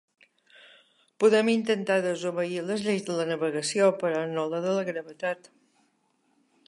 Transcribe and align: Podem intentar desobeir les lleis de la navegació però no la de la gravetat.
Podem 1.23 1.51
intentar 1.51 1.97
desobeir 2.05 2.63
les 2.69 2.85
lleis 2.87 3.05
de 3.11 3.17
la 3.19 3.27
navegació 3.33 3.91
però 4.01 4.25
no 4.35 4.47
la 4.55 4.63
de 4.65 4.75
la 4.79 4.87
gravetat. 4.93 5.53